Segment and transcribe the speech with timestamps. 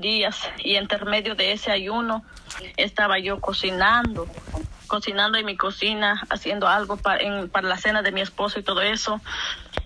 [0.00, 2.24] días y entre medio de ese ayuno
[2.76, 4.26] estaba yo cocinando,
[4.86, 7.22] cocinando en mi cocina, haciendo algo para,
[7.62, 9.20] la cena de mi esposo y todo eso.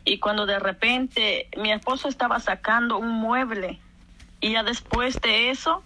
[0.04, 3.80] Y cuando de repente mi esposo estaba sacando un mueble
[4.40, 5.82] y ya después de eso,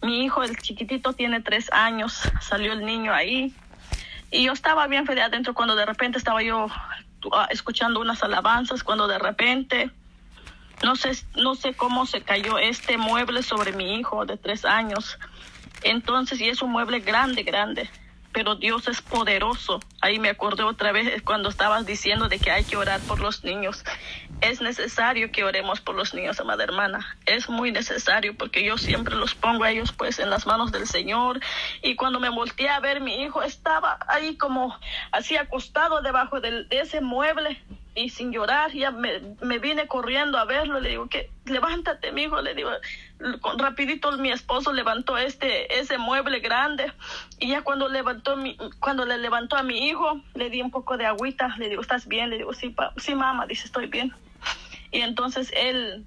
[0.00, 3.54] mi hijo, el chiquitito, tiene tres años, salió el niño ahí.
[4.30, 6.68] Y yo estaba bien feliz adentro cuando de repente estaba yo
[7.32, 9.90] ah, escuchando unas alabanzas, cuando de repente
[10.82, 15.18] no sé, no sé cómo se cayó este mueble sobre mi hijo de tres años.
[15.82, 17.88] Entonces, y es un mueble grande, grande
[18.32, 19.80] pero Dios es poderoso.
[20.00, 23.44] Ahí me acordé otra vez cuando estabas diciendo de que hay que orar por los
[23.44, 23.84] niños.
[24.40, 27.16] Es necesario que oremos por los niños, amada hermana.
[27.26, 30.86] Es muy necesario porque yo siempre los pongo a ellos pues en las manos del
[30.86, 31.40] Señor.
[31.82, 34.76] Y cuando me volteé a ver, mi hijo estaba ahí como
[35.12, 37.62] así acostado debajo de ese mueble
[37.94, 42.22] y sin llorar, ya me, me, vine corriendo a verlo, le digo que levántate, mi
[42.22, 42.70] hijo, le digo,
[43.58, 46.90] rapidito mi esposo levantó este, ese mueble grande,
[47.38, 50.96] y ya cuando levantó mi, cuando le levantó a mi hijo, le di un poco
[50.96, 52.30] de agüita, le digo, ¿estás bien?
[52.30, 54.14] Le digo, sí, sí, mamá, dice, estoy bien.
[54.90, 56.04] Y entonces él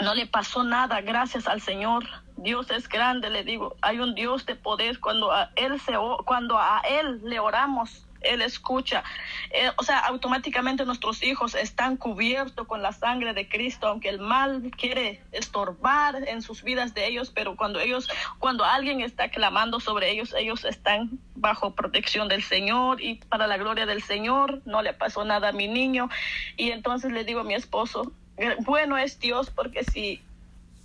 [0.00, 2.04] no le pasó nada, gracias al Señor.
[2.36, 5.92] Dios es grande, le digo, hay un Dios de poder cuando a él se
[6.24, 9.02] cuando a él le oramos él escucha.
[9.50, 14.20] Eh, o sea, automáticamente nuestros hijos están cubiertos con la sangre de Cristo, aunque el
[14.20, 19.80] mal quiere estorbar en sus vidas de ellos, pero cuando ellos, cuando alguien está clamando
[19.80, 24.82] sobre ellos, ellos están bajo protección del Señor y para la gloria del Señor no
[24.82, 26.08] le pasó nada a mi niño.
[26.56, 28.12] Y entonces le digo a mi esposo,
[28.60, 30.22] bueno es Dios porque si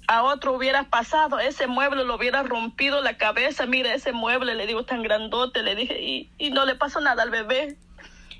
[0.08, 4.68] a otro hubiera pasado, ese mueble lo hubiera rompido la cabeza, mira ese mueble, le
[4.68, 7.78] digo tan grandote, le dije, y, y no le pasó nada al bebé.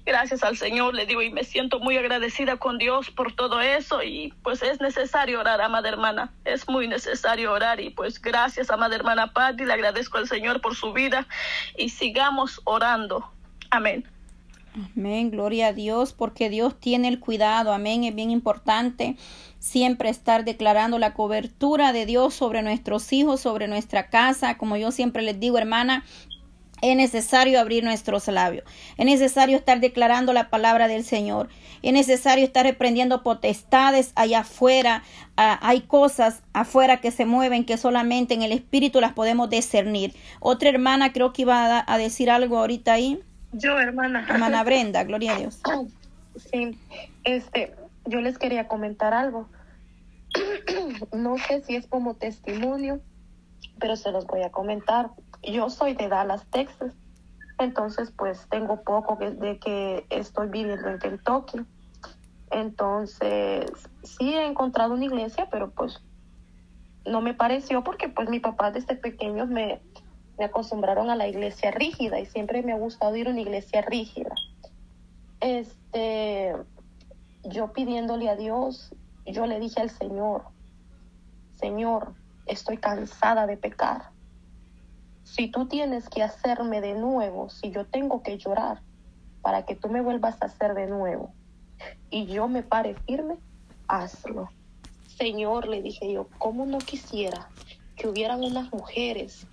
[0.06, 4.04] Gracias al Señor, le digo, y me siento muy agradecida con Dios por todo eso,
[4.04, 8.96] y pues es necesario orar, amada hermana, es muy necesario orar, y pues gracias, amada
[8.96, 11.28] hermana Patti, le agradezco al Señor por su vida,
[11.76, 13.32] y sigamos orando.
[13.72, 14.08] Amén.
[14.76, 19.16] Amén, gloria a Dios, porque Dios tiene el cuidado, amén, es bien importante
[19.58, 24.92] siempre estar declarando la cobertura de Dios sobre nuestros hijos, sobre nuestra casa, como yo
[24.92, 26.04] siempre les digo, hermana,
[26.82, 28.66] es necesario abrir nuestros labios.
[28.98, 31.48] Es necesario estar declarando la palabra del Señor.
[31.82, 35.04] Es necesario estar reprendiendo potestades allá afuera.
[35.38, 40.14] Ah, hay cosas afuera que se mueven que solamente en el Espíritu las podemos discernir.
[40.42, 43.24] Otra hermana creo que iba a, a decir algo ahorita ahí.
[43.58, 44.26] Yo, hermana.
[44.30, 45.62] Hermana Brenda, gloria a Dios.
[46.52, 46.78] Sí,
[47.24, 47.74] este,
[48.04, 49.48] yo les quería comentar algo.
[51.14, 53.00] no sé si es como testimonio,
[53.80, 55.12] pero se los voy a comentar.
[55.44, 56.94] Yo soy de Dallas, Texas.
[57.58, 61.62] Entonces, pues tengo poco de que estoy viviendo en Kentucky.
[62.52, 63.72] Entonces,
[64.04, 66.02] sí he encontrado una iglesia, pero pues
[67.06, 69.82] no me pareció porque pues mi papá desde pequeños me,
[70.38, 73.82] me acostumbraron a la iglesia rígida y siempre me ha gustado ir a una iglesia
[73.82, 74.34] rígida.
[75.40, 76.54] Este,
[77.44, 78.94] yo pidiéndole a Dios,
[79.26, 80.44] yo le dije al Señor,
[81.54, 82.14] Señor,
[82.46, 84.10] estoy cansada de pecar.
[85.24, 88.82] Si tú tienes que hacerme de nuevo, si yo tengo que llorar
[89.42, 91.32] para que tú me vuelvas a hacer de nuevo
[92.10, 93.38] y yo me pare firme,
[93.88, 94.50] hazlo.
[95.08, 97.50] Señor, le dije yo, ¿cómo no quisiera
[97.96, 99.48] que hubieran unas mujeres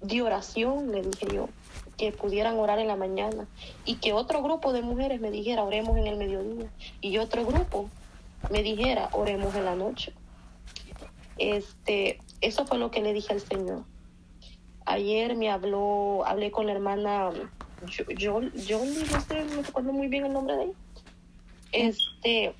[0.00, 1.48] de oración, le dije yo,
[1.96, 3.46] que pudieran orar en la mañana
[3.84, 7.90] y que otro grupo de mujeres me dijera, oremos en el mediodía y otro grupo
[8.50, 10.12] me dijera, oremos en la noche.
[11.36, 13.84] Este, eso fue lo que le dije al Señor.
[14.86, 17.30] Ayer me habló, hablé con la hermana
[17.86, 20.74] yo, yo, yo no sé, no recuerdo muy bien el nombre de ella.
[21.72, 22.54] Este,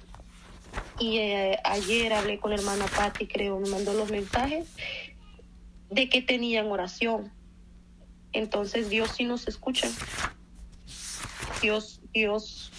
[0.98, 4.66] y eh, ayer hablé con la hermana Patti, creo, me mandó los mensajes
[5.90, 7.32] de que tenían oración.
[8.32, 9.88] Entonces Dios sí nos escucha.
[11.60, 12.70] Dios, Dios,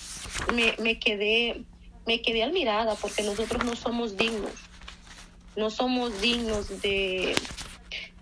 [0.53, 1.65] me, me quedé,
[2.07, 4.53] me quedé admirada porque nosotros no somos dignos.
[5.55, 7.35] No somos dignos de,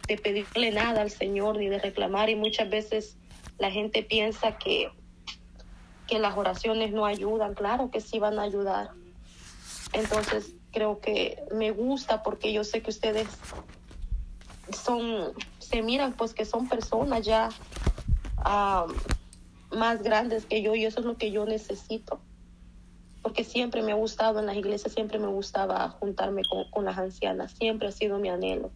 [0.07, 3.17] de pedirle nada al Señor ni de reclamar y muchas veces
[3.59, 4.89] la gente piensa que,
[6.07, 7.53] que las oraciones no ayudan.
[7.53, 8.89] Claro que sí van a ayudar.
[9.93, 13.27] Entonces creo que me gusta porque yo sé que ustedes
[14.73, 17.49] son, se miran pues que son personas ya
[19.71, 22.19] más grandes que yo y eso es lo que yo necesito.
[23.21, 26.97] Porque siempre me ha gustado en las iglesias, siempre me gustaba juntarme con, con las
[26.97, 28.71] ancianas, siempre ha sido mi anhelo.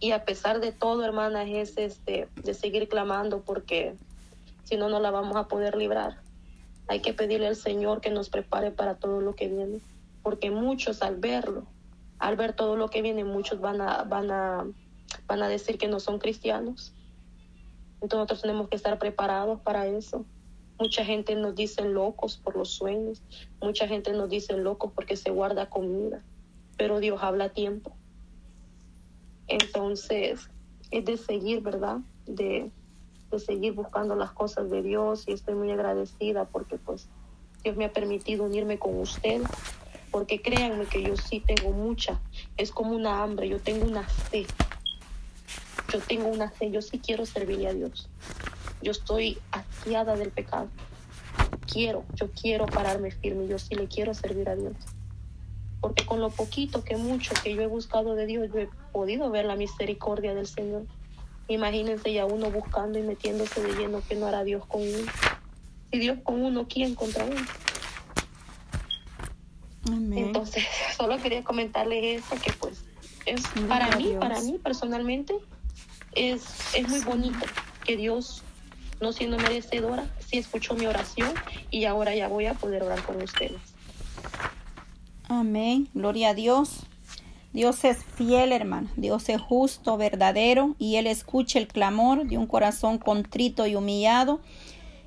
[0.00, 3.94] Y a pesar de todo, hermana, es este, de seguir clamando porque
[4.64, 6.18] si no, no la vamos a poder librar.
[6.88, 9.78] Hay que pedirle al Señor que nos prepare para todo lo que viene,
[10.22, 11.64] porque muchos al verlo
[12.18, 14.66] al ver todo lo que viene, muchos van a, van a,
[15.26, 16.92] van a decir que no son cristianos.
[17.94, 20.24] Entonces nosotros tenemos que estar preparados para eso.
[20.78, 23.22] Mucha gente nos dice locos por los sueños,
[23.62, 26.22] mucha gente nos dice locos porque se guarda comida,
[26.76, 27.96] pero Dios habla a tiempo.
[29.46, 30.50] Entonces,
[30.90, 31.98] es de seguir, ¿verdad?
[32.26, 32.70] De,
[33.30, 37.08] de seguir buscando las cosas de Dios y estoy muy agradecida porque pues
[37.62, 39.42] Dios me ha permitido unirme con usted,
[40.10, 42.20] porque créanme que yo sí tengo mucha,
[42.56, 44.46] es como una hambre, yo tengo una fe,
[45.92, 48.08] yo tengo una fe, yo sí quiero servirle a Dios,
[48.82, 50.68] yo estoy hastiada del pecado,
[51.70, 54.74] quiero, yo quiero pararme firme, yo sí le quiero servir a Dios,
[55.80, 59.30] porque con lo poquito que mucho que yo he buscado de Dios, yo he podido
[59.30, 60.86] ver la misericordia del Señor.
[61.46, 65.12] Imagínense ya uno buscando y metiéndose de lleno que no hará Dios con uno.
[65.92, 67.36] Dios con uno, ¿quién contra uno?
[70.16, 70.64] Entonces,
[70.96, 72.82] solo quería comentarles eso, que pues
[73.26, 75.34] es para mí, para mí personalmente,
[76.16, 77.44] es, es muy bonito
[77.84, 78.42] que Dios,
[79.00, 81.32] no siendo merecedora, sí escuchó mi oración
[81.70, 83.60] y ahora ya voy a poder orar con ustedes.
[85.28, 86.86] Amén, gloria a Dios.
[87.54, 88.88] Dios es fiel, hermano.
[88.96, 94.40] Dios es justo, verdadero, y Él escucha el clamor de un corazón contrito y humillado.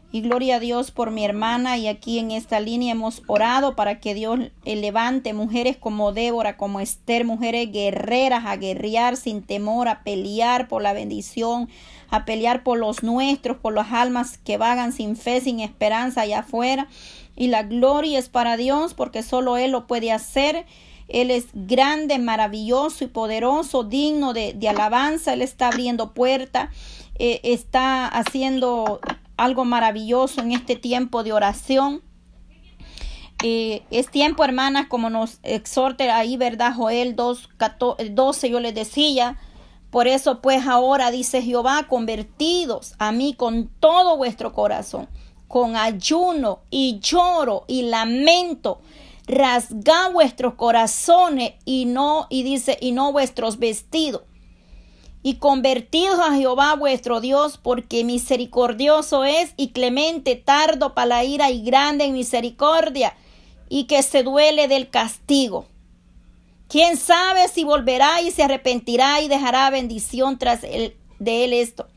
[0.10, 4.00] Y gloria a Dios por mi hermana y aquí en esta línea hemos orado para
[4.00, 10.04] que Dios levante mujeres como Débora, como Esther, mujeres guerreras a guerrear sin temor, a
[10.04, 11.68] pelear por la bendición,
[12.10, 16.40] a pelear por los nuestros, por las almas que vagan sin fe, sin esperanza allá
[16.40, 16.88] afuera.
[17.36, 20.66] Y la gloria es para Dios porque solo Él lo puede hacer.
[21.10, 25.34] Él es grande, maravilloso y poderoso, digno de, alabanza.
[25.34, 26.70] Él está abriendo puertas,
[27.20, 29.02] eh, está haciendo
[29.38, 32.02] algo maravilloso en este tiempo de oración.
[33.44, 36.74] Eh, es tiempo, hermanas, como nos exhorta ahí, ¿verdad?
[36.76, 37.50] Joel 2,
[38.12, 39.38] 12, yo les decía.
[39.92, 45.08] Por eso, pues ahora dice Jehová, convertidos a mí con todo vuestro corazón,
[45.48, 48.82] con ayuno y lloro y lamento.
[49.28, 54.24] Rasga vuestros corazones y no, y dice, y no vuestros vestidos
[55.28, 61.52] y convertidos a Jehová vuestro Dios, porque misericordioso es y clemente, tardo para la ira
[61.52, 63.14] y grande en misericordia,
[63.68, 65.66] y que se duele del castigo.
[66.70, 71.90] ¿Quién sabe si volverá y se arrepentirá y dejará bendición tras de él esto?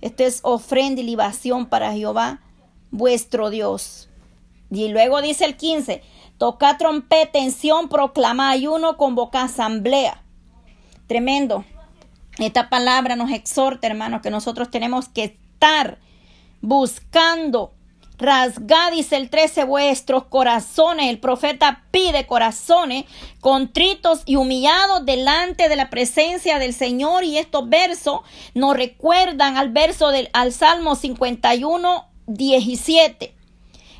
[0.00, 2.40] Esto es ofrenda y libación para Jehová
[2.90, 4.08] vuestro Dios.
[4.70, 6.02] Y luego dice el 15,
[6.38, 10.24] toca trompeta, tensión, proclama ayuno, convoca asamblea.
[11.08, 11.66] Tremendo.
[12.38, 15.98] Esta palabra nos exhorta, hermanos, que nosotros tenemos que estar
[16.60, 17.74] buscando.
[18.16, 21.08] Rasgad, dice el 13, vuestros corazones.
[21.08, 23.04] El profeta pide corazones
[23.40, 27.24] contritos y humillados delante de la presencia del Señor.
[27.24, 28.20] Y estos versos
[28.54, 33.34] nos recuerdan al verso del al Salmo 51, 17.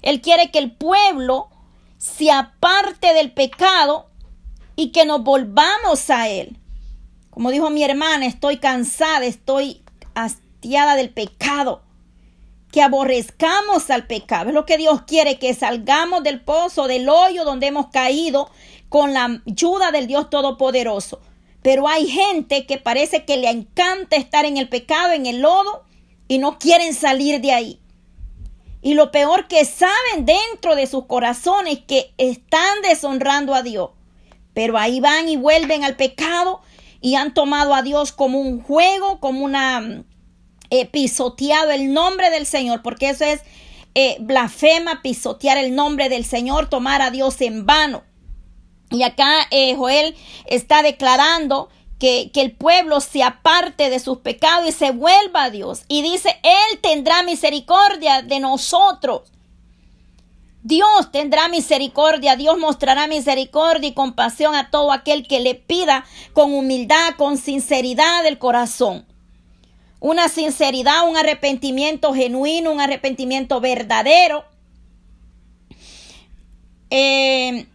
[0.03, 1.49] Él quiere que el pueblo
[1.97, 4.07] se aparte del pecado
[4.77, 6.57] y que nos volvamos a Él.
[7.39, 9.81] Como dijo mi hermana, estoy cansada, estoy
[10.17, 11.83] hastiada del pecado.
[12.73, 14.49] Que aborrezcamos al pecado.
[14.49, 18.51] Es lo que Dios quiere, que salgamos del pozo, del hoyo donde hemos caído
[18.89, 21.21] con la ayuda del Dios Todopoderoso.
[21.63, 25.85] Pero hay gente que parece que le encanta estar en el pecado, en el lodo,
[26.27, 27.81] y no quieren salir de ahí.
[28.83, 33.91] Y lo peor que saben dentro de sus corazones que están deshonrando a Dios.
[34.55, 36.63] Pero ahí van y vuelven al pecado
[37.01, 40.05] y han tomado a Dios como un juego, como una
[40.71, 43.41] eh, pisoteado el nombre del Señor, porque eso es
[43.95, 48.03] eh, blasfema, pisotear el nombre del Señor, tomar a Dios en vano.
[48.91, 54.69] Y acá eh, Joel está declarando que, que, el pueblo se aparte de sus pecados
[54.69, 55.83] y se vuelva a Dios.
[55.89, 59.23] Y dice, Él tendrá misericordia de nosotros
[60.63, 66.53] Dios tendrá misericordia, Dios mostrará misericordia y compasión a todo aquel que le pida con
[66.53, 69.07] humildad, con sinceridad del corazón.
[70.01, 74.45] Una sinceridad, un arrepentimiento genuino, un arrepentimiento verdadero.
[76.91, 77.67] Eh,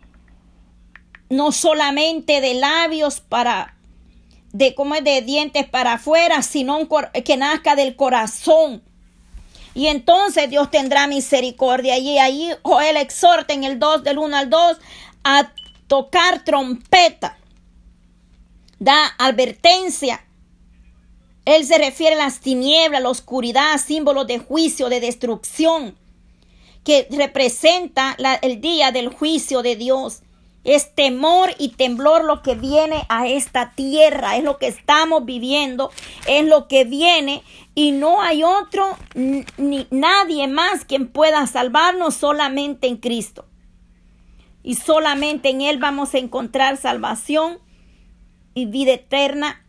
[1.29, 3.75] no solamente de labios para,
[4.51, 6.87] de como es de dientes para afuera, sino
[7.25, 8.83] que nazca del corazón
[9.75, 11.97] y entonces Dios tendrá misericordia.
[11.97, 14.77] Y ahí Joel exhorta en el 2 del 1 al 2
[15.23, 15.51] a
[15.87, 17.37] tocar trompeta.
[18.79, 20.25] Da advertencia.
[21.45, 25.97] Él se refiere a las tinieblas, la oscuridad, símbolos de juicio, de destrucción,
[26.83, 30.21] que representa el día del juicio de Dios.
[30.63, 35.91] Es temor y temblor lo que viene a esta tierra, es lo que estamos viviendo,
[36.27, 37.43] es lo que viene
[37.75, 43.45] y no hay otro ni nadie más quien pueda salvarnos solamente en Cristo.
[44.63, 47.59] Y solamente en Él vamos a encontrar salvación
[48.53, 49.65] y vida eterna.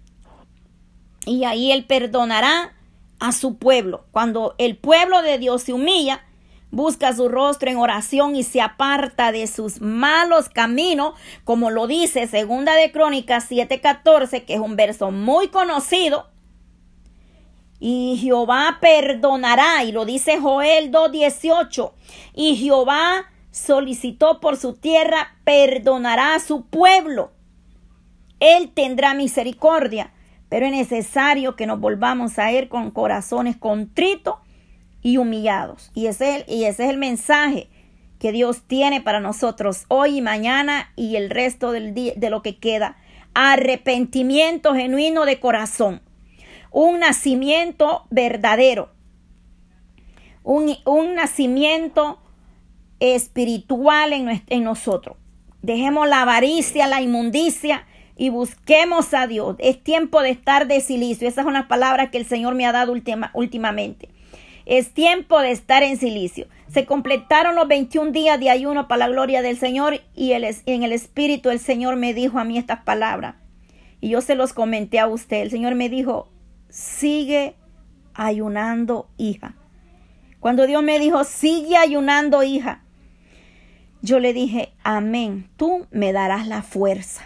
[1.27, 2.75] Y ahí Él perdonará
[3.19, 4.05] a su pueblo.
[4.13, 6.25] Cuando el pueblo de Dios se humilla,
[6.75, 11.14] busca su rostro en oración y se aparta de sus malos caminos,
[11.45, 16.28] como lo dice Segunda de Crónicas 7:14, que es un verso muy conocido.
[17.78, 21.93] Y Jehová perdonará, y lo dice Joel 2:18,
[22.35, 27.33] y Jehová solicitó por su tierra, perdonará a su pueblo.
[28.40, 30.12] Él tendrá misericordia,
[30.49, 34.37] pero es necesario que nos volvamos a él con corazones contritos
[35.05, 35.93] y humillados.
[35.95, 37.69] Y ese, es el, y ese es el mensaje
[38.19, 42.43] que Dios tiene para nosotros hoy y mañana y el resto del día, de lo
[42.43, 42.97] que queda.
[43.35, 46.01] Arrepentimiento genuino de corazón.
[46.73, 48.93] Un nacimiento verdadero.
[50.43, 52.19] Un, un nacimiento
[52.99, 55.19] espiritual en, en nosotros.
[55.61, 59.57] Dejemos la avaricia, la inmundicia y busquemos a Dios.
[59.59, 61.29] Es tiempo de estar de silicio.
[61.29, 62.95] Esas son las palabras que el Señor me ha dado
[63.35, 64.13] últimamente.
[64.66, 66.47] Es tiempo de estar en silicio.
[66.68, 70.92] Se completaron los 21 días de ayuno para la gloria del Señor y en el
[70.92, 73.37] Espíritu el Señor me dijo a mí estas palabras.
[74.00, 75.42] Y yo se los comenté a usted.
[75.42, 76.28] El Señor me dijo,
[76.68, 77.54] sigue
[78.14, 79.54] ayunando, hija.
[80.40, 82.83] Cuando Dios me dijo, sigue ayunando, hija,
[84.02, 87.25] yo le dije, amén, tú me darás la fuerza.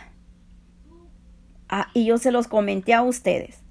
[1.68, 3.62] Ah, y yo se los comenté a ustedes.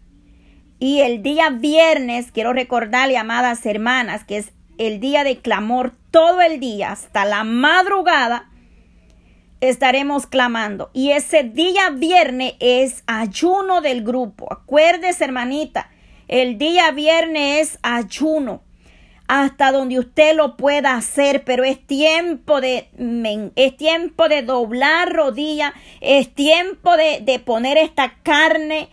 [0.79, 6.41] Y el día viernes, quiero recordarle, amadas hermanas, que es el día de clamor todo
[6.41, 8.49] el día, hasta la madrugada,
[9.59, 10.91] estaremos clamando.
[10.93, 14.51] Y ese día viernes es ayuno del grupo.
[14.53, 15.89] Acuérdese, hermanita,
[16.27, 18.61] el día viernes es ayuno.
[19.27, 22.87] Hasta donde usted lo pueda hacer, pero es tiempo de,
[23.55, 28.87] es tiempo de doblar rodilla, es tiempo de, de poner esta carne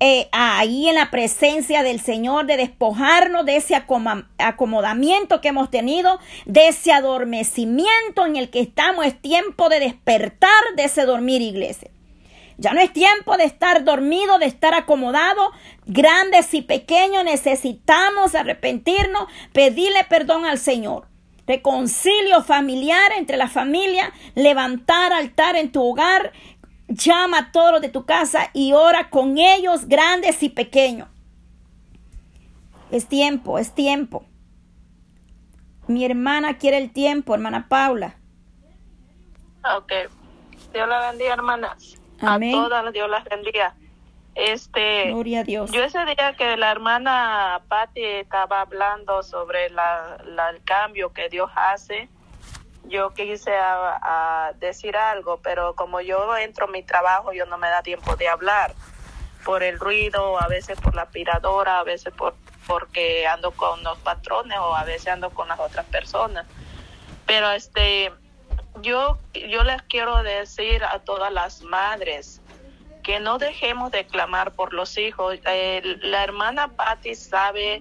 [0.00, 6.20] eh, ahí en la presencia del Señor, de despojarnos de ese acomodamiento que hemos tenido,
[6.46, 9.06] de ese adormecimiento en el que estamos.
[9.06, 11.90] Es tiempo de despertar de ese dormir, iglesia.
[12.58, 15.52] Ya no es tiempo de estar dormido, de estar acomodado.
[15.86, 21.06] Grandes y pequeños necesitamos arrepentirnos, pedirle perdón al Señor.
[21.46, 26.32] Reconcilio familiar entre la familia, levantar altar en tu hogar,
[26.88, 31.08] Llama a todos los de tu casa y ora con ellos, grandes y pequeños.
[32.90, 34.24] Es tiempo, es tiempo.
[35.86, 38.16] Mi hermana quiere el tiempo, hermana Paula.
[39.76, 39.92] Ok.
[40.72, 41.98] Dios la bendiga, hermanas.
[42.20, 42.54] Amén.
[42.54, 43.74] A todas, Dios las bendiga.
[44.34, 45.72] Este, Gloria a Dios.
[45.72, 51.28] Yo ese día que la hermana Patti estaba hablando sobre la, la, el cambio que
[51.28, 52.08] Dios hace,
[52.88, 57.68] yo quise a, decir algo, pero como yo entro en mi trabajo, yo no me
[57.68, 58.74] da tiempo de hablar
[59.44, 62.34] por el ruido, a veces por la aspiradora, a veces por
[62.66, 66.46] porque ando con los patrones o a veces ando con las otras personas.
[67.26, 68.12] Pero este
[68.82, 72.42] yo yo les quiero decir a todas las madres
[73.02, 75.38] que no dejemos de clamar por los hijos.
[75.44, 77.80] la hermana Patti sabe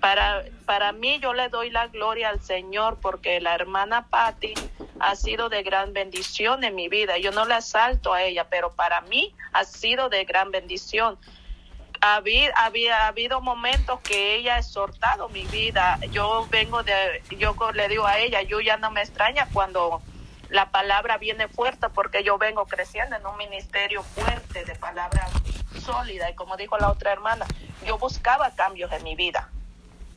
[0.00, 4.54] para, para mí yo le doy la gloria al Señor porque la hermana Patti
[5.00, 7.18] ha sido de gran bendición en mi vida.
[7.18, 11.18] Yo no le asalto a ella, pero para mí ha sido de gran bendición.
[12.00, 15.98] Había, había habido momentos que ella ha exhortado mi vida.
[16.10, 20.02] Yo vengo de, yo le digo a ella, yo ya no me extraña cuando
[20.50, 25.26] la palabra viene fuerte porque yo vengo creciendo en un ministerio fuerte de palabra
[25.84, 27.46] sólida y como dijo la otra hermana,
[27.84, 29.50] yo buscaba cambios en mi vida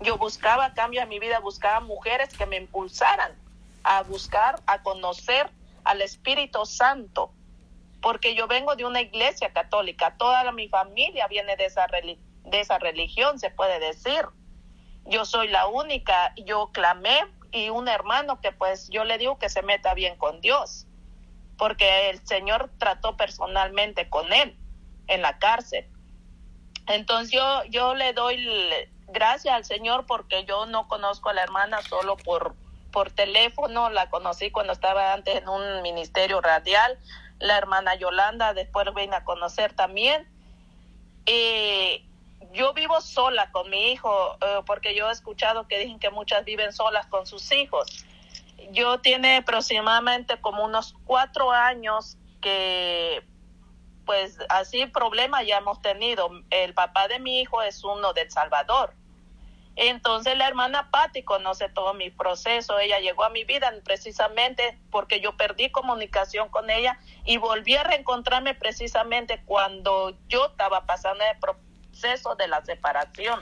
[0.01, 3.33] yo buscaba cambio en mi vida, buscaba mujeres que me impulsaran
[3.83, 5.49] a buscar, a conocer
[5.83, 7.31] al Espíritu Santo,
[8.01, 12.79] porque yo vengo de una iglesia católica, toda mi familia viene de esa, de esa
[12.79, 14.25] religión, se puede decir.
[15.05, 17.19] Yo soy la única, yo clamé
[17.51, 20.85] y un hermano que pues yo le digo que se meta bien con Dios,
[21.57, 24.55] porque el Señor trató personalmente con él
[25.07, 25.87] en la cárcel.
[26.87, 28.37] Entonces yo, yo le doy
[29.11, 32.55] gracias al Señor porque yo no conozco a la hermana solo por,
[32.91, 36.97] por teléfono, la conocí cuando estaba antes en un ministerio radial,
[37.39, 40.27] la hermana Yolanda después vine a conocer también.
[41.25, 42.05] Y
[42.53, 46.43] yo vivo sola con mi hijo, eh, porque yo he escuchado que dicen que muchas
[46.45, 48.05] viven solas con sus hijos.
[48.71, 53.23] yo tiene aproximadamente como unos cuatro años que
[54.05, 56.29] pues así problemas ya hemos tenido.
[56.49, 58.93] El papá de mi hijo es uno de El Salvador.
[59.81, 62.77] Entonces la hermana Patti conoce todo mi proceso.
[62.79, 67.83] Ella llegó a mi vida precisamente porque yo perdí comunicación con ella y volví a
[67.83, 73.39] reencontrarme precisamente cuando yo estaba pasando el proceso de la separación.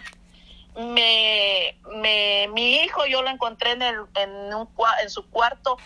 [0.76, 4.70] Me, me, mi hijo yo lo encontré en, el, en, un,
[5.02, 5.78] en su cuarto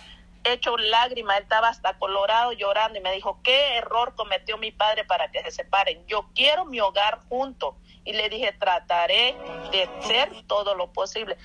[0.43, 5.05] hecho lágrimas, él estaba hasta colorado llorando y me dijo, ¿qué error cometió mi padre
[5.05, 6.05] para que se separen?
[6.07, 9.35] Yo quiero mi hogar junto y le dije, trataré
[9.71, 11.37] de hacer todo lo posible.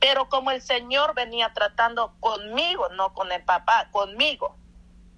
[0.00, 4.56] Pero como el Señor venía tratando conmigo, no con el papá, conmigo,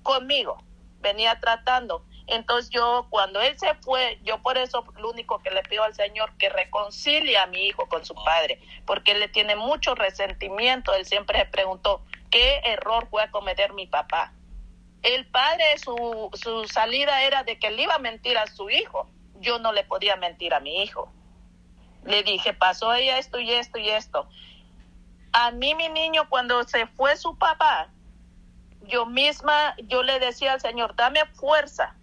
[0.02, 0.58] conmigo,
[1.00, 2.04] venía tratando.
[2.26, 5.94] Entonces yo, cuando él se fue, yo por eso lo único que le pido al
[5.94, 10.94] Señor que reconcilie a mi hijo con su padre, porque él le tiene mucho resentimiento.
[10.94, 14.32] Él siempre se preguntó, ¿qué error fue a cometer mi papá?
[15.02, 19.10] El padre, su, su salida era de que le iba a mentir a su hijo
[19.40, 21.10] yo no le podía mentir a mi hijo.
[22.04, 24.28] Le dije, pasó ella esto y esto y esto.
[25.32, 27.88] A mí mi niño cuando se fue su papá,
[28.82, 31.94] yo misma, yo le decía al Señor, dame fuerza,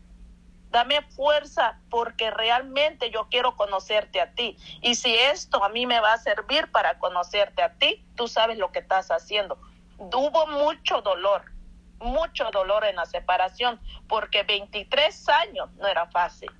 [0.69, 4.57] dame fuerza porque realmente yo quiero conocerte a ti.
[4.81, 8.57] Y si esto a mí me va a servir para conocerte a ti, tú sabes
[8.57, 9.59] lo que estás haciendo.
[9.97, 11.51] Hubo mucho dolor,
[11.99, 16.51] mucho dolor en la separación, porque 23 años no era fácil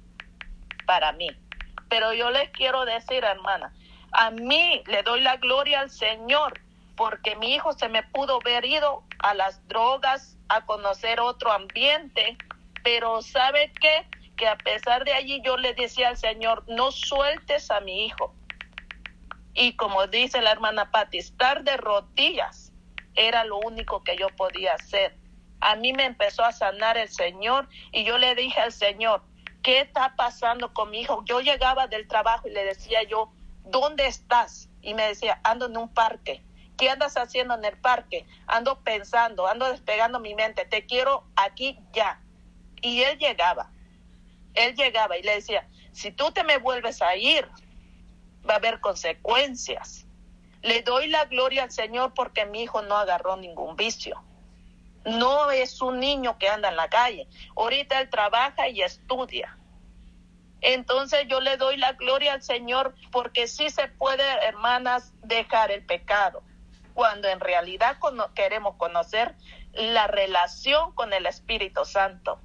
[0.88, 1.29] para mí.
[1.89, 3.72] Pero yo les quiero decir, hermana,
[4.12, 6.60] a mí le doy la gloria al Señor
[6.96, 12.36] porque mi hijo se me pudo ver ido a las drogas, a conocer otro ambiente,
[12.84, 14.08] pero ¿sabe qué?
[14.36, 18.34] Que a pesar de allí yo le decía al Señor, no sueltes a mi hijo.
[19.53, 22.72] Y como dice la hermana Patti, estar de rodillas
[23.15, 25.15] era lo único que yo podía hacer.
[25.60, 29.24] A mí me empezó a sanar el Señor y yo le dije al Señor,
[29.68, 31.26] ¿qué está pasando con mi hijo?
[31.26, 33.34] Yo llegaba del trabajo y le decía yo,
[33.66, 34.70] ¿dónde estás?
[34.82, 36.42] Y me decía, ando en un parque.
[36.77, 38.25] ¿Qué andas haciendo en el parque?
[38.46, 42.22] Ando pensando, ando despegando mi mente, te quiero aquí ya.
[42.82, 43.70] Y él llegaba,
[44.53, 47.46] él llegaba y le decía, si tú te me vuelves a ir,
[48.50, 50.06] va a haber consecuencias.
[50.62, 54.24] Le doy la gloria al Señor porque mi hijo no agarró ningún vicio.
[55.05, 57.27] No es un niño que anda en la calle.
[57.55, 59.57] Ahorita él trabaja y estudia.
[60.62, 65.86] Entonces yo le doy la gloria al Señor porque sí se puede, hermanas, dejar el
[65.86, 66.42] pecado,
[66.94, 67.98] cuando en realidad
[68.33, 69.36] queremos conocer
[69.74, 72.40] la relación con el Espíritu Santo.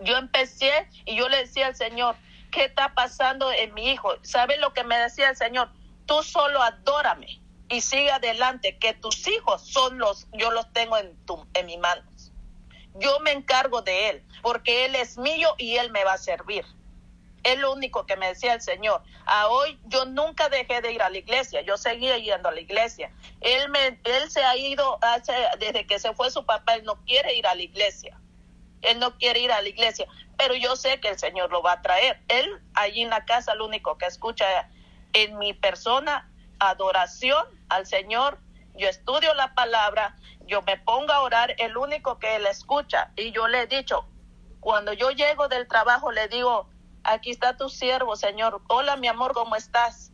[0.00, 2.16] Yo empecé y yo le decía al Señor,
[2.52, 4.12] ¿qué está pasando en mi hijo?
[4.22, 5.70] ¿Sabe lo que me decía el Señor?
[6.06, 11.16] Tú solo adórame y sigue adelante, que tus hijos son los, yo los tengo en,
[11.24, 12.32] tu, en mis manos.
[12.96, 16.66] Yo me encargo de él, porque él es mío y él me va a servir.
[17.44, 19.02] Es lo único que me decía el Señor.
[19.24, 22.60] A hoy yo nunca dejé de ir a la iglesia, yo seguía yendo a la
[22.60, 23.12] iglesia.
[23.40, 26.96] Él, me, él se ha ido hace, desde que se fue su papá, él no
[27.04, 28.20] quiere ir a la iglesia.
[28.82, 30.06] Él no quiere ir a la iglesia,
[30.36, 32.20] pero yo sé que el Señor lo va a traer.
[32.28, 34.68] Él allí en la casa lo único que escucha
[35.12, 38.38] en mi persona adoración al Señor,
[38.74, 43.12] yo estudio la palabra, yo me pongo a orar, el único que él escucha.
[43.16, 44.06] Y yo le he dicho,
[44.60, 46.68] cuando yo llego del trabajo, le digo,
[47.04, 48.62] aquí está tu siervo, Señor.
[48.68, 50.12] Hola, mi amor, ¿cómo estás?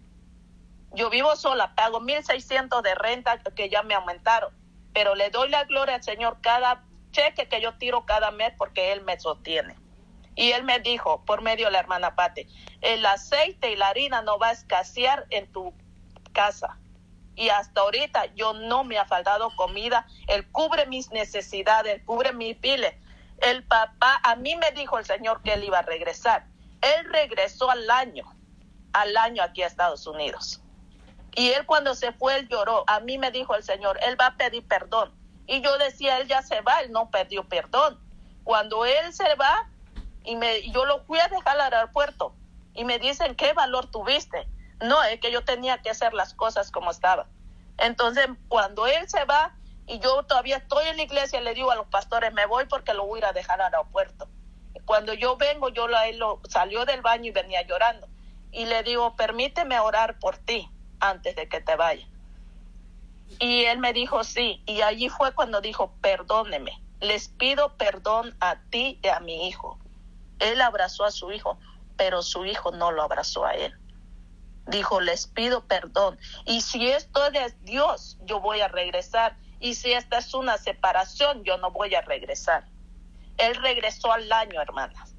[0.92, 4.54] Yo vivo sola, pago 1.600 de renta que ya me aumentaron,
[4.92, 8.92] pero le doy la gloria al Señor cada cheque que yo tiro cada mes porque
[8.92, 9.76] Él me sostiene.
[10.34, 12.46] Y Él me dijo, por medio de la hermana Pate,
[12.82, 15.72] el aceite y la harina no va a escasear en tu
[16.32, 16.78] casa.
[17.36, 20.06] Y hasta ahorita yo no me ha faltado comida.
[20.26, 22.94] Él cubre mis necesidades, él cubre mis piles.
[23.38, 26.46] El papá, a mí me dijo el Señor que él iba a regresar.
[26.80, 28.24] Él regresó al año,
[28.92, 30.62] al año aquí a Estados Unidos.
[31.34, 32.84] Y él cuando se fue, él lloró.
[32.86, 35.14] A mí me dijo el Señor, él va a pedir perdón.
[35.46, 38.00] Y yo decía, él ya se va, él no perdió perdón.
[38.42, 39.68] Cuando él se va,
[40.24, 42.34] y me, yo lo fui a dejar al aeropuerto,
[42.74, 44.48] y me dicen, ¿qué valor tuviste?
[44.80, 47.26] No, es que yo tenía que hacer las cosas como estaba.
[47.78, 49.54] Entonces, cuando él se va
[49.86, 52.94] y yo todavía estoy en la iglesia, le digo a los pastores, me voy porque
[52.94, 54.28] lo voy a a dejar al aeropuerto.
[54.84, 58.08] Cuando yo vengo, yo lo, él lo, salió del baño y venía llorando.
[58.52, 62.06] Y le digo, permíteme orar por ti antes de que te vaya.
[63.38, 64.62] Y él me dijo, sí.
[64.66, 66.80] Y allí fue cuando dijo, perdóneme.
[67.00, 69.78] Les pido perdón a ti y a mi hijo.
[70.38, 71.58] Él abrazó a su hijo,
[71.96, 73.76] pero su hijo no lo abrazó a él
[74.66, 76.18] dijo, les pido perdón.
[76.44, 79.36] Y si esto es Dios, yo voy a regresar.
[79.58, 82.66] y si esta es una separación, yo no voy a regresar.
[83.38, 85.14] Él regresó al año, hermanas.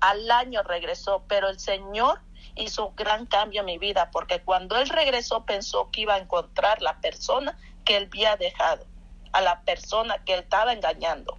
[0.00, 2.20] Al año regresó, pero el Señor
[2.54, 6.18] hizo un gran cambio en mi vida porque cuando él regresó pensó que iba a
[6.18, 8.84] encontrar la persona que él había dejado,
[9.32, 11.38] a la persona que él estaba engañando.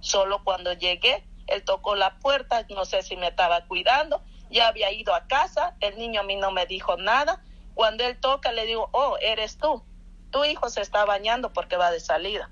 [0.00, 4.92] Solo cuando llegué, él tocó la puerta, no sé si me estaba cuidando, ya había
[4.92, 7.42] ido a casa, el niño a mí no me dijo nada.
[7.74, 9.82] Cuando él toca, le digo, oh, eres tú.
[10.30, 12.50] Tu hijo se está bañando porque va de salida.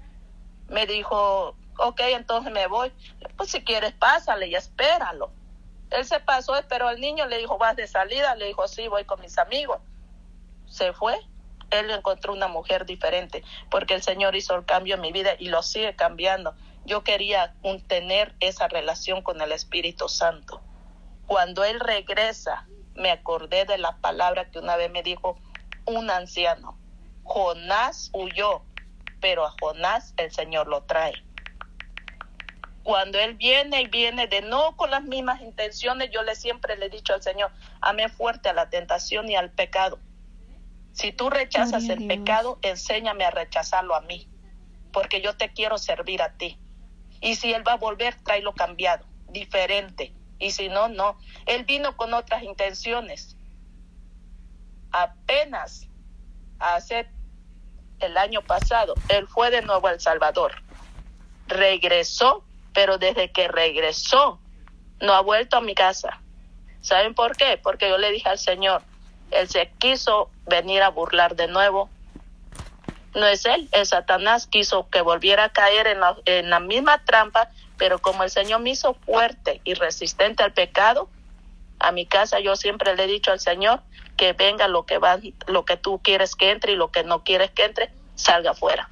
[0.68, 2.92] Me dijo, ok, entonces me voy.
[3.36, 5.30] Pues si quieres, pásale y espéralo.
[5.90, 8.34] Él se pasó, esperó al niño, le dijo, ¿vas de salida?
[8.34, 9.78] Le dijo, sí, voy con mis amigos.
[10.66, 11.18] Se fue.
[11.70, 15.48] Él encontró una mujer diferente porque el Señor hizo el cambio en mi vida y
[15.48, 16.54] lo sigue cambiando.
[16.84, 17.54] Yo quería
[17.86, 20.59] tener esa relación con el Espíritu Santo.
[21.30, 22.66] Cuando Él regresa,
[22.96, 25.38] me acordé de la palabra que una vez me dijo
[25.86, 26.76] un anciano.
[27.22, 28.64] Jonás huyó,
[29.20, 31.14] pero a Jonás el Señor lo trae
[32.82, 36.86] cuando Él viene y viene de no con las mismas intenciones, yo le siempre le
[36.86, 40.00] he dicho al Señor, amé fuerte a la tentación y al pecado.
[40.92, 44.28] Si tú rechazas el pecado, enséñame a rechazarlo a mí,
[44.92, 46.58] porque yo te quiero servir a ti.
[47.20, 50.12] Y si Él va a volver, tráelo cambiado, diferente.
[50.40, 51.16] Y si no, no.
[51.46, 53.36] Él vino con otras intenciones.
[54.90, 55.86] Apenas
[56.58, 57.08] hace
[58.00, 60.52] el año pasado, Él fue de nuevo a El Salvador.
[61.46, 64.38] Regresó pero desde que regresó
[65.00, 66.20] no ha vuelto a mi casa.
[66.82, 67.58] ¿Saben por qué?
[67.62, 68.82] Porque yo le dije al Señor,
[69.30, 71.90] Él se quiso venir a burlar de nuevo.
[73.14, 77.04] No es Él, el Satanás quiso que volviera a caer en la, en la misma
[77.04, 81.08] trampa, pero como el Señor me hizo fuerte y resistente al pecado,
[81.80, 83.80] a mi casa yo siempre le he dicho al Señor
[84.16, 87.24] que venga lo que va, lo que tú quieres que entre y lo que no
[87.24, 88.88] quieres que entre, salga fuera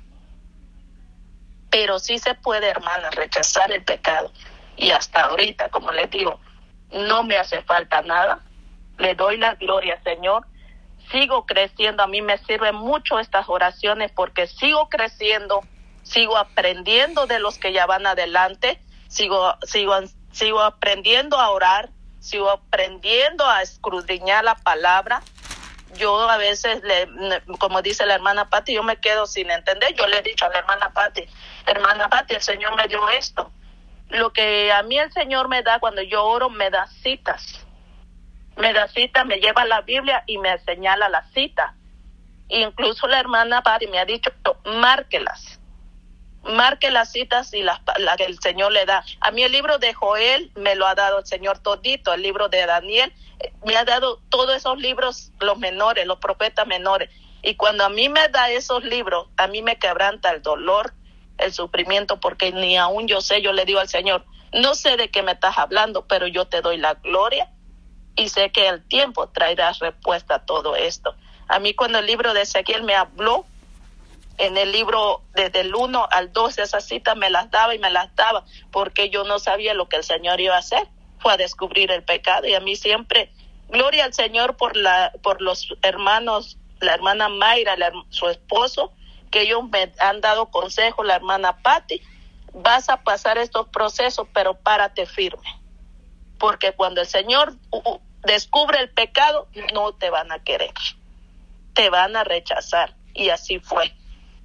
[1.71, 4.33] pero sí se puede, hermana, rechazar el pecado.
[4.77, 6.41] Y hasta ahorita, como les digo,
[6.93, 8.41] no me hace falta nada.
[8.99, 10.47] Le doy la gloria, Señor.
[11.11, 12.03] Sigo creciendo.
[12.03, 15.61] A mí me sirven mucho estas oraciones porque sigo creciendo,
[16.09, 19.95] sigo aprendiendo de los que ya van adelante, sigo, sigo,
[20.33, 21.91] sigo aprendiendo a orar,
[22.21, 25.23] sigo aprendiendo a escudriñar la palabra
[25.97, 27.09] yo a veces, le,
[27.59, 29.95] como dice la hermana Patti, yo me quedo sin entender.
[29.95, 31.25] Yo le he dicho a la hermana Patti,
[31.67, 33.51] hermana Patti, el Señor me dio esto.
[34.11, 37.67] Lo que a mí el Señor me da cuando yo oro, me da citas.
[38.57, 41.75] Me da citas, me lleva la Biblia y me señala la cita.
[42.49, 44.31] Incluso la hermana Patti me ha dicho,
[44.65, 45.58] márquelas.
[46.45, 49.05] Marque las citas y las la que el Señor le da.
[49.21, 52.49] A mí el libro de Joel me lo ha dado el Señor todito, el libro
[52.49, 53.13] de Daniel
[53.65, 57.11] me ha dado todos esos libros, los menores, los profetas menores.
[57.43, 60.93] Y cuando a mí me da esos libros, a mí me quebranta el dolor,
[61.39, 65.11] el sufrimiento, porque ni aún yo sé, yo le digo al Señor, no sé de
[65.11, 67.51] qué me estás hablando, pero yo te doy la gloria
[68.17, 71.15] y sé que el tiempo traerá respuesta a todo esto.
[71.47, 73.47] A mí cuando el libro de Ezequiel me habló,
[74.39, 77.91] en el libro desde el 1 al 2, esas citas me las daba y me
[77.91, 81.37] las daba, porque yo no sabía lo que el Señor iba a hacer fue a
[81.37, 83.33] descubrir el pecado y a mí siempre,
[83.69, 87.77] gloria al Señor por, la, por los hermanos, la hermana Mayra,
[88.11, 88.93] su esposo,
[89.31, 92.01] que ellos me han dado consejo, la hermana Patti,
[92.55, 95.61] vas a pasar estos procesos, pero párate firme.
[96.39, 97.55] Porque cuando el Señor
[98.23, 100.73] descubre el pecado, no te van a querer,
[101.75, 102.95] te van a rechazar.
[103.13, 103.93] Y así fue.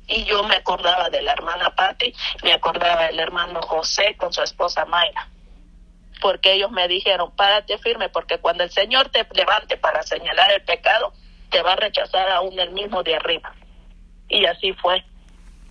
[0.07, 2.13] Y yo me acordaba de la hermana Patti,
[2.43, 5.29] me acordaba del hermano José con su esposa Mayra
[6.23, 10.63] porque ellos me dijeron, párate firme, porque cuando el Señor te levante para señalar el
[10.63, 11.11] pecado,
[11.49, 13.53] te va a rechazar aún el mismo de arriba.
[14.29, 15.03] Y así fue.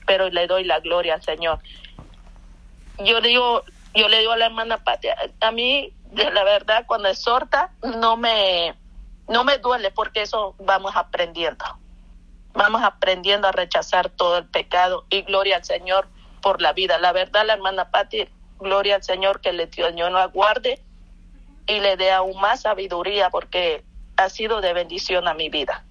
[0.07, 1.59] Pero le doy la gloria al Señor.
[2.99, 3.62] Yo digo,
[3.95, 8.18] yo le digo a la hermana Patia, a mí, de la verdad, cuando exhorta, no
[8.18, 8.75] me,
[9.29, 11.64] no me duele, porque eso vamos aprendiendo.
[12.55, 16.09] Vamos aprendiendo a rechazar todo el pecado y gloria al Señor
[16.43, 16.99] por la vida.
[16.99, 18.29] La verdad, la hermana Pati
[18.62, 20.81] Gloria al Señor que le Señor lo aguarde
[21.67, 23.85] y le dé aún más sabiduría porque
[24.17, 25.85] ha sido de bendición a mi vida.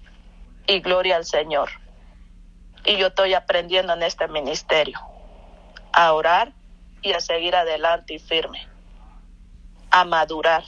[0.66, 1.68] Y gloria al Señor.
[2.84, 4.98] Y yo estoy aprendiendo en este ministerio
[5.92, 6.52] a orar
[7.02, 8.66] y a seguir adelante y firme,
[9.90, 10.64] a madurar.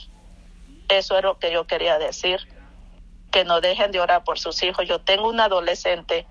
[0.87, 2.39] Eso es lo que yo quería decir,
[3.35, 4.87] que no dejen de orar por sus hijos.
[4.87, 6.25] Yo tengo un adolescente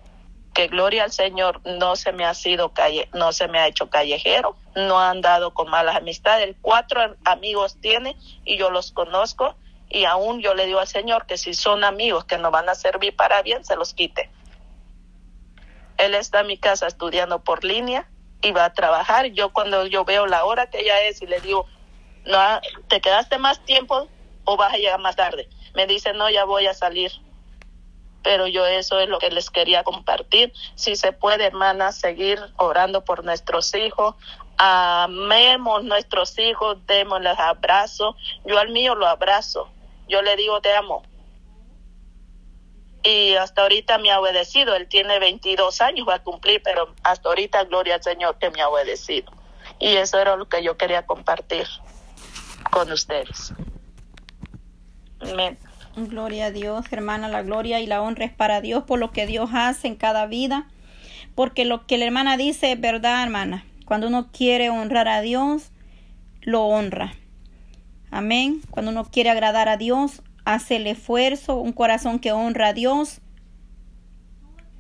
[0.55, 3.91] que gloria al Señor no se me ha sido calle, no se me ha hecho
[3.91, 6.57] callejero, no ha andado con malas amistades.
[6.63, 9.55] Cuatro amigos tiene y yo los conozco
[9.91, 12.75] y aún yo le digo al Señor que si son amigos que no van a
[12.75, 14.31] servir para bien, se los quite.
[15.99, 18.09] Él está en mi casa estudiando por línea
[18.41, 19.27] y va a trabajar.
[19.27, 21.67] Yo cuando yo veo la hora que ella es y le digo,
[22.25, 22.39] no,
[22.89, 24.09] ¿te quedaste más tiempo
[24.47, 25.51] o vas a llegar más tarde?
[25.75, 27.13] Me dice, no, ya voy a salir.
[28.23, 30.53] Pero yo eso es lo que les quería compartir.
[30.77, 34.15] Si se puede, hermana, seguir orando por nuestros hijos.
[34.57, 38.17] Amemos nuestros hijos, démosles abrazo.
[38.47, 39.69] Yo al mío lo abrazo.
[40.09, 41.03] Yo le digo, te amo
[43.05, 44.75] y hasta ahorita me ha obedecido.
[44.75, 48.63] Él tiene 22 años, va a cumplir, pero hasta ahorita, gloria al Señor, que me
[48.63, 49.31] ha obedecido.
[49.79, 51.67] Y eso era lo que yo quería compartir
[52.71, 53.53] con ustedes.
[55.21, 55.59] Amén.
[55.97, 59.27] Gloria a Dios, hermana, la gloria y la honra es para Dios por lo que
[59.27, 60.69] Dios hace en cada vida.
[61.35, 63.65] Porque lo que la hermana dice es verdad, hermana.
[63.85, 65.71] Cuando uno quiere honrar a Dios,
[66.41, 67.15] lo honra.
[68.11, 68.61] Amén.
[68.71, 73.21] Cuando uno quiere agradar a Dios, hace el esfuerzo, un corazón que honra a Dios,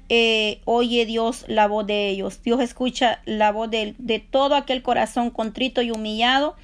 [0.08, 2.42] eh, oye Dios la voz de ellos.
[2.42, 6.56] Dios escucha la voz de, de todo aquel corazón contrito y humillado.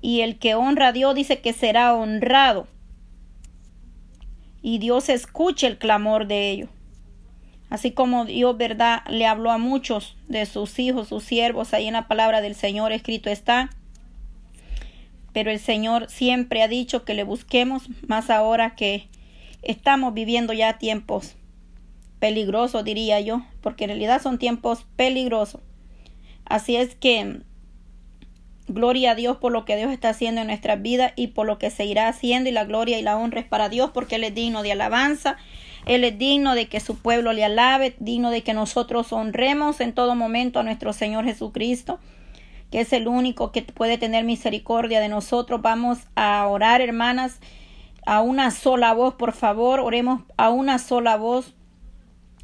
[0.00, 2.66] Y el que honra a Dios dice que será honrado.
[4.62, 6.70] Y Dios escucha el clamor de ellos.
[7.70, 11.92] Así como Dios, verdad, le habló a muchos de sus hijos, sus siervos, ahí en
[11.92, 13.70] la palabra del Señor escrito está
[15.38, 19.08] pero el Señor siempre ha dicho que le busquemos, más ahora que
[19.62, 21.36] estamos viviendo ya tiempos
[22.18, 25.60] peligrosos, diría yo, porque en realidad son tiempos peligrosos.
[26.44, 27.42] Así es que
[28.68, 31.58] gloria a Dios por lo que Dios está haciendo en nuestras vidas y por lo
[31.58, 34.24] que se irá haciendo y la gloria y la honra es para Dios porque Él
[34.24, 35.36] es digno de alabanza.
[35.86, 39.92] Él es digno de que su pueblo le alabe, digno de que nosotros honremos en
[39.92, 41.98] todo momento a nuestro Señor Jesucristo
[42.70, 45.62] que es el único que puede tener misericordia de nosotros.
[45.62, 47.40] Vamos a orar, hermanas,
[48.06, 51.54] a una sola voz, por favor, oremos a una sola voz.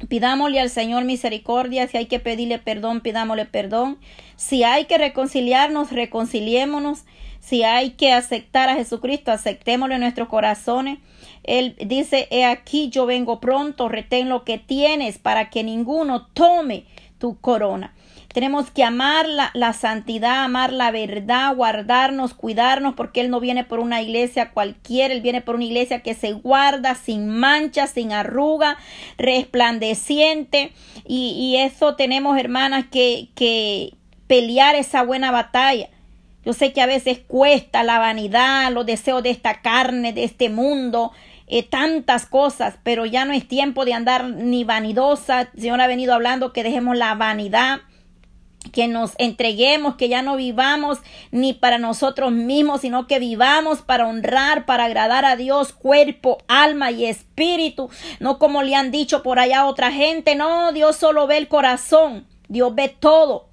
[0.09, 3.97] Pidámosle al Señor misericordia, si hay que pedirle perdón, pidámosle perdón.
[4.35, 7.05] Si hay que reconciliarnos, reconciliémonos.
[7.39, 10.99] Si hay que aceptar a Jesucristo, aceptémosle en nuestros corazones.
[11.43, 16.85] Él dice, he aquí yo vengo pronto, retén lo que tienes para que ninguno tome
[17.19, 17.93] tu corona.
[18.35, 23.79] Tenemos que amar la, santidad, amar la verdad, guardarnos, cuidarnos, porque Él no viene por
[23.79, 28.75] una iglesia cualquiera, Él viene por una iglesia que se guarda sin mancha, sin arruga,
[29.17, 30.73] resplandeciente.
[31.05, 33.93] Y, y eso tenemos, hermanas, que, que
[34.27, 35.87] pelear esa buena batalla.
[36.43, 40.49] Yo sé que a veces cuesta la vanidad, los deseos de esta carne, de este
[40.49, 41.13] mundo,
[41.47, 45.43] eh, tantas cosas, pero ya no es tiempo de andar ni vanidosa.
[45.53, 47.79] El Señor ha venido hablando que dejemos la vanidad
[48.71, 50.99] que nos entreguemos, que ya no vivamos
[51.31, 56.91] ni para nosotros mismos, sino que vivamos para honrar, para agradar a Dios, cuerpo, alma
[56.91, 61.27] y espíritu, no como le han dicho por allá a otra gente, no, Dios solo
[61.27, 63.49] ve el corazón, Dios ve todo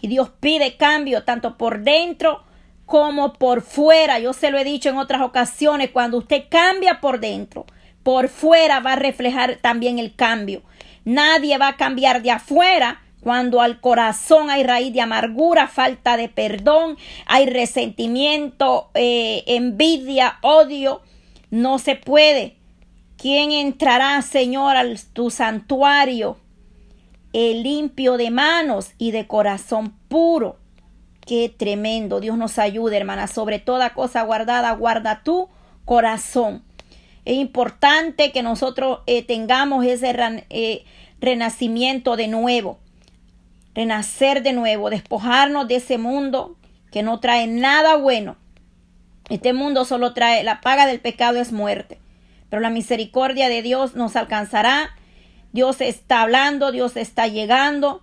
[0.00, 2.44] y Dios pide cambio tanto por dentro
[2.86, 4.18] como por fuera.
[4.18, 7.66] Yo se lo he dicho en otras ocasiones, cuando usted cambia por dentro,
[8.02, 10.62] por fuera va a reflejar también el cambio.
[11.04, 16.30] Nadie va a cambiar de afuera cuando al corazón hay raíz de amargura, falta de
[16.30, 21.02] perdón, hay resentimiento, eh, envidia, odio,
[21.50, 22.56] no se puede.
[23.18, 26.38] ¿Quién entrará, Señor, a tu santuario?
[27.34, 30.56] El limpio de manos y de corazón puro.
[31.20, 32.20] Qué tremendo.
[32.20, 33.26] Dios nos ayude, hermana.
[33.26, 35.50] Sobre toda cosa guardada, guarda tu
[35.84, 36.64] corazón.
[37.26, 40.16] Es importante que nosotros eh, tengamos ese
[40.48, 40.86] eh,
[41.20, 42.78] renacimiento de nuevo
[43.78, 46.56] renacer de nuevo, despojarnos de ese mundo
[46.90, 48.36] que no trae nada bueno.
[49.30, 52.00] Este mundo solo trae, la paga del pecado es muerte,
[52.50, 54.96] pero la misericordia de Dios nos alcanzará.
[55.52, 58.02] Dios está hablando, Dios está llegando.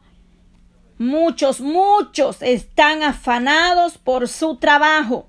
[0.97, 5.27] Muchos, muchos están afanados por su trabajo.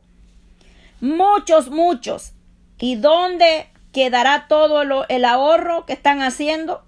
[1.00, 2.34] Muchos, muchos.
[2.78, 6.85] ¿Y dónde quedará todo el ahorro que están haciendo?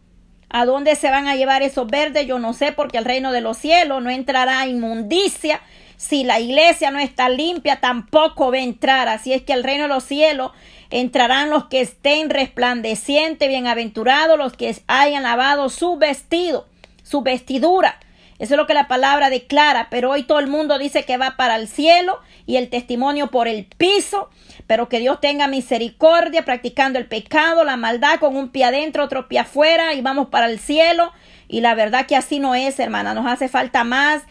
[0.51, 2.27] ¿A dónde se van a llevar esos verdes?
[2.27, 5.61] Yo no sé, porque al reino de los cielos no entrará inmundicia.
[5.97, 9.09] Si la iglesia no está limpia, tampoco va a entrar.
[9.09, 10.53] Así es que al reino de los cielos
[10.91, 16.67] entrarán los que estén resplandecientes, bienaventurados, los que hayan lavado su vestido,
[17.03, 17.99] su vestidura.
[18.39, 21.37] Eso es lo que la palabra declara, pero hoy todo el mundo dice que va
[21.37, 24.31] para el cielo y el testimonio por el piso,
[24.69, 29.27] pero que Dios tenga misericordia practicando el pecado, la maldad con un pie adentro, otro
[29.27, 31.13] pie afuera y vamos para el cielo.
[31.49, 34.23] Y la verdad que así no es, hermana, nos hace falta más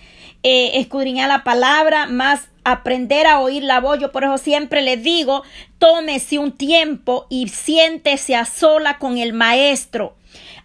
[0.44, 4.00] eh, escudriñar la palabra, más aprender a oír la voz.
[4.00, 5.44] Yo por eso siempre le digo,
[5.80, 10.16] tómese un tiempo y siéntese a sola con el maestro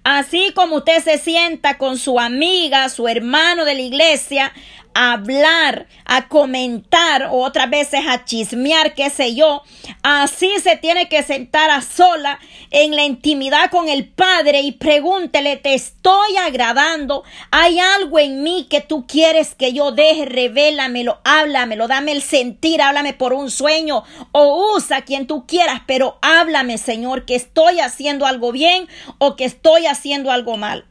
[0.04, 4.52] Así como usted se sienta con su amiga, su hermano de la iglesia,
[4.94, 9.62] a hablar, a comentar o otras veces a chismear, qué sé yo.
[10.02, 12.38] Así se tiene que sentar a sola
[12.70, 17.24] en la intimidad con el Padre y pregúntele, ¿te estoy agradando?
[17.50, 20.24] ¿Hay algo en mí que tú quieres que yo deje?
[20.24, 26.18] Revélamelo, háblamelo, dame el sentir, háblame por un sueño o usa quien tú quieras, pero
[26.22, 30.86] háblame, Señor, que estoy haciendo algo bien o que estoy haciendo algo mal.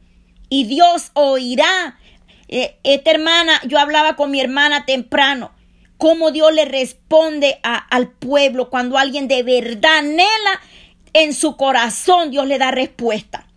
[0.49, 1.97] Y Dios oirá
[2.51, 5.51] eh, esta hermana, yo hablaba con mi hermana temprano,
[5.97, 10.61] cómo Dios le responde al pueblo cuando alguien de verdad anhela
[11.13, 13.47] en su corazón, Dios le da respuesta.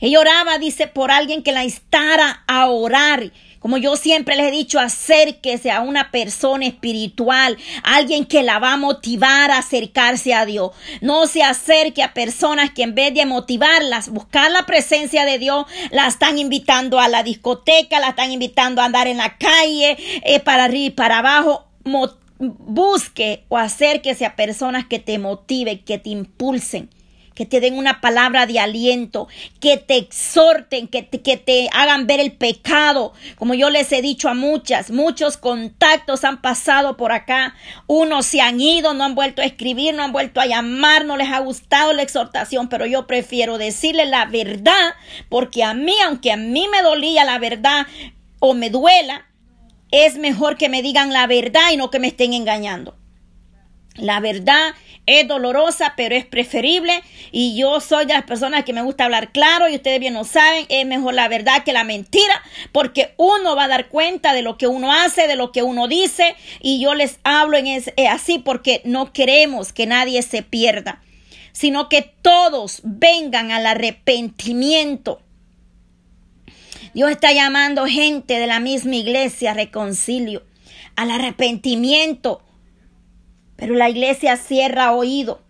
[0.00, 3.32] Ella oraba, dice, por alguien que la instara a orar.
[3.66, 8.74] Como yo siempre les he dicho, acérquese a una persona espiritual, alguien que la va
[8.74, 10.70] a motivar a acercarse a Dios.
[11.00, 15.66] No se acerque a personas que en vez de motivarlas, buscar la presencia de Dios,
[15.90, 20.38] la están invitando a la discoteca, la están invitando a andar en la calle, eh,
[20.38, 21.66] para arriba y para abajo.
[22.38, 26.88] busque o acérquese a personas que te motiven, que te impulsen
[27.36, 29.28] que te den una palabra de aliento,
[29.60, 33.12] que te exhorten, que te, que te hagan ver el pecado.
[33.36, 37.54] Como yo les he dicho a muchas, muchos contactos han pasado por acá,
[37.86, 41.18] unos se han ido, no han vuelto a escribir, no han vuelto a llamar, no
[41.18, 44.94] les ha gustado la exhortación, pero yo prefiero decirle la verdad,
[45.28, 47.86] porque a mí, aunque a mí me dolía la verdad
[48.40, 49.26] o me duela,
[49.90, 52.96] es mejor que me digan la verdad y no que me estén engañando.
[53.94, 54.74] La verdad
[55.06, 57.02] es dolorosa, pero es preferible.
[57.32, 60.24] Y yo soy de las personas que me gusta hablar claro y ustedes bien lo
[60.24, 62.42] saben, es mejor la verdad que la mentira,
[62.72, 65.88] porque uno va a dar cuenta de lo que uno hace, de lo que uno
[65.88, 66.34] dice.
[66.60, 71.02] Y yo les hablo en eh, así porque no queremos que nadie se pierda,
[71.52, 75.22] sino que todos vengan al arrepentimiento.
[76.94, 80.42] Dios está llamando gente de la misma iglesia, reconcilio,
[80.96, 82.42] al arrepentimiento
[83.56, 85.40] pero la iglesia cierra oído.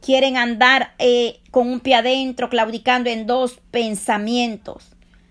[0.00, 4.90] Quieren andar eh, con un pie adentro, claudicando en dos pensamientos.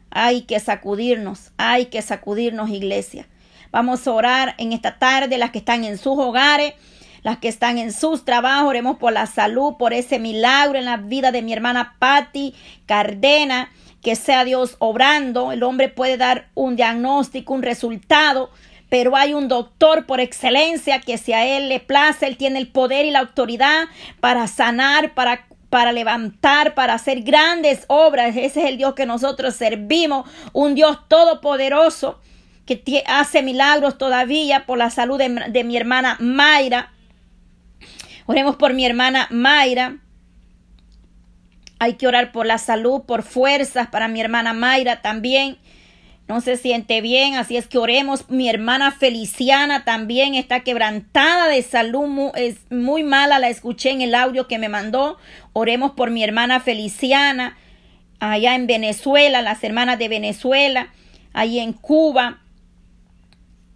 [0.09, 3.27] Hay que sacudirnos, hay que sacudirnos, iglesia.
[3.71, 6.73] Vamos a orar en esta tarde, las que están en sus hogares,
[7.23, 8.69] las que están en sus trabajos.
[8.69, 12.53] Oremos por la salud, por ese milagro en la vida de mi hermana Patti
[12.85, 13.71] Cardena.
[14.01, 15.51] Que sea Dios obrando.
[15.51, 18.51] El hombre puede dar un diagnóstico, un resultado
[18.93, 22.67] pero hay un doctor por excelencia que si a él le place, él tiene el
[22.67, 23.85] poder y la autoridad
[24.19, 28.37] para sanar, para para levantar, para hacer grandes obras.
[28.37, 32.19] Ese es el Dios que nosotros servimos, un Dios todopoderoso
[32.67, 36.93] que hace milagros todavía por la salud de, de mi hermana Mayra.
[38.27, 39.97] Oremos por mi hermana Mayra.
[41.79, 45.57] Hay que orar por la salud, por fuerzas para mi hermana Mayra también
[46.33, 48.27] no se siente bien, así es que oremos.
[48.27, 54.15] Mi hermana Feliciana también está quebrantada de salud, es muy mala, la escuché en el
[54.15, 55.17] audio que me mandó.
[55.53, 57.55] Oremos por mi hermana Feliciana,
[58.19, 60.91] allá en Venezuela, las hermanas de Venezuela,
[61.33, 62.41] ahí en Cuba,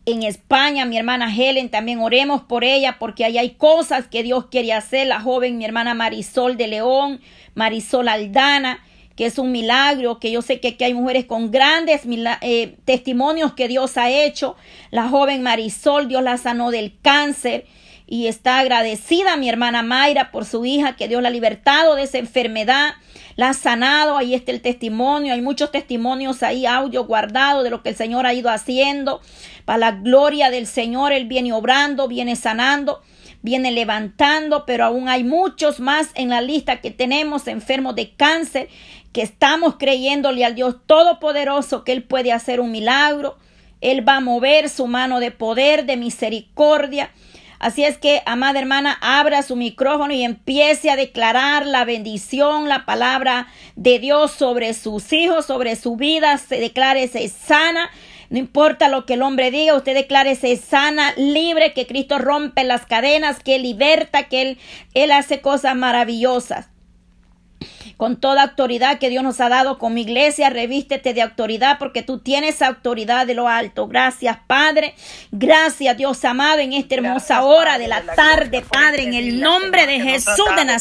[0.08, 4.48] en España, mi hermana Helen, también oremos por ella porque ahí hay cosas que Dios
[4.48, 5.06] quiere hacer.
[5.06, 7.22] La joven, mi hermana Marisol de León,
[7.54, 8.80] Marisol Aldana
[9.18, 12.02] que es un milagro, que yo sé que aquí hay mujeres con grandes
[12.42, 14.56] eh, testimonios que Dios ha hecho.
[14.92, 17.66] La joven Marisol, Dios la sanó del cáncer
[18.06, 22.04] y está agradecida mi hermana Mayra por su hija, que Dios la ha libertado de
[22.04, 22.94] esa enfermedad,
[23.36, 27.82] la ha sanado, ahí está el testimonio, hay muchos testimonios ahí, audio guardado de lo
[27.82, 29.20] que el Señor ha ido haciendo.
[29.66, 33.02] Para la gloria del Señor, Él viene obrando, viene sanando
[33.42, 38.68] viene levantando, pero aún hay muchos más en la lista que tenemos enfermos de cáncer
[39.18, 43.36] que estamos creyéndole al Dios Todopoderoso que Él puede hacer un milagro.
[43.82, 47.10] Él va a mover su mano de poder, de misericordia.
[47.58, 52.86] Así es que, amada hermana, abra su micrófono y empiece a declarar la bendición, la
[52.86, 56.38] palabra de Dios sobre sus hijos, sobre su vida.
[56.38, 57.90] Se declárese sana.
[58.30, 62.86] No importa lo que el hombre diga, usted declárese sana, libre, que Cristo rompe las
[62.86, 64.58] cadenas, que liberta, que Él,
[64.94, 66.68] Él hace cosas maravillosas
[67.98, 72.20] con toda autoridad que Dios nos ha dado como iglesia, revístete de autoridad porque tú
[72.20, 73.88] tienes autoridad de lo alto.
[73.88, 74.94] Gracias, Padre.
[75.32, 80.00] Gracias, Dios amado, en esta hermosa hora de la tarde, Padre, en el nombre de
[80.00, 80.76] Jesús de Nazaret.